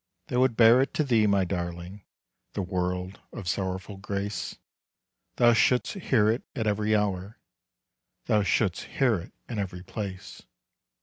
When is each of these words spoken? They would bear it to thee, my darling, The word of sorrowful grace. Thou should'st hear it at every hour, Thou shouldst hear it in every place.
They 0.29 0.37
would 0.37 0.57
bear 0.57 0.81
it 0.81 0.95
to 0.95 1.03
thee, 1.03 1.27
my 1.27 1.45
darling, 1.45 2.03
The 2.53 2.63
word 2.63 3.19
of 3.31 3.47
sorrowful 3.47 3.97
grace. 3.97 4.57
Thou 5.35 5.53
should'st 5.53 5.93
hear 6.05 6.27
it 6.27 6.41
at 6.55 6.65
every 6.65 6.95
hour, 6.95 7.37
Thou 8.25 8.41
shouldst 8.41 8.85
hear 8.97 9.19
it 9.19 9.31
in 9.47 9.59
every 9.59 9.83
place. 9.83 10.41